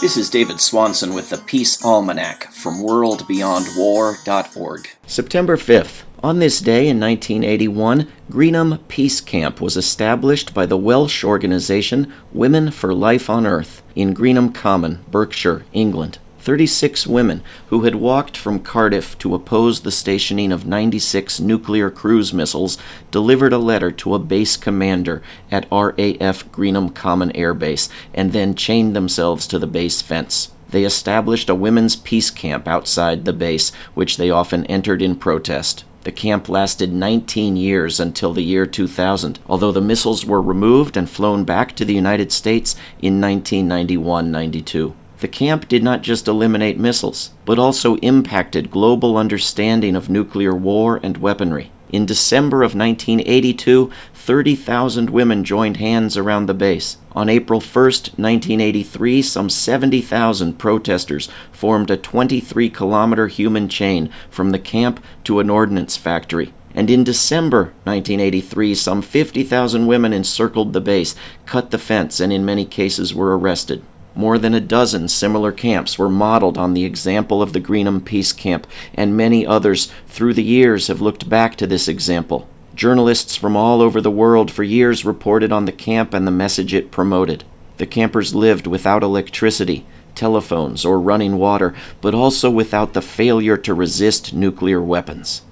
[0.00, 4.88] This is David Swanson with the Peace Almanac from worldbeyondwar.org.
[5.06, 6.04] September 5th.
[6.22, 12.70] On this day in 1981, Greenham Peace Camp was established by the Welsh organization Women
[12.70, 16.16] for Life on Earth in Greenham Common, Berkshire, England.
[16.40, 22.32] 36 women who had walked from Cardiff to oppose the stationing of 96 nuclear cruise
[22.32, 22.78] missiles
[23.10, 28.54] delivered a letter to a base commander at RAF Greenham Common Air Base and then
[28.54, 30.50] chained themselves to the base fence.
[30.70, 35.84] They established a women's peace camp outside the base, which they often entered in protest.
[36.02, 41.10] The camp lasted 19 years until the year 2000, although the missiles were removed and
[41.10, 44.94] flown back to the United States in 1991 92.
[45.20, 50.98] The camp did not just eliminate missiles, but also impacted global understanding of nuclear war
[51.02, 51.70] and weaponry.
[51.92, 56.96] In December of 1982, 30,000 women joined hands around the base.
[57.12, 64.58] On April 1, 1983, some 70,000 protesters formed a 23 kilometer human chain from the
[64.58, 66.54] camp to an ordnance factory.
[66.74, 72.44] And in December 1983, some 50,000 women encircled the base, cut the fence, and in
[72.44, 73.82] many cases were arrested.
[74.14, 78.32] More than a dozen similar camps were modeled on the example of the Greenham Peace
[78.32, 82.48] Camp, and many others through the years have looked back to this example.
[82.74, 86.74] Journalists from all over the world for years reported on the camp and the message
[86.74, 87.44] it promoted.
[87.76, 93.74] The campers lived without electricity, telephones, or running water, but also without the failure to
[93.74, 95.42] resist nuclear weapons.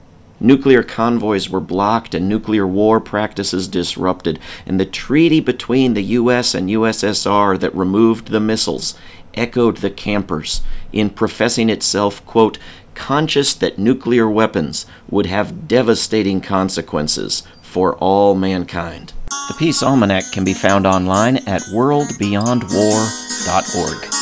[0.40, 6.54] Nuclear convoys were blocked and nuclear war practices disrupted, and the treaty between the US
[6.54, 8.94] and USSR that removed the missiles
[9.34, 10.60] echoed the campers
[10.92, 12.58] in professing itself, quote,
[12.94, 19.12] conscious that nuclear weapons would have devastating consequences for all mankind.
[19.48, 24.17] The Peace Almanac can be found online at worldbeyondwar.org.